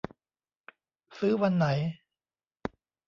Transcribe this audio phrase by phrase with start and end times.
[1.17, 1.65] ซื้อวันไหน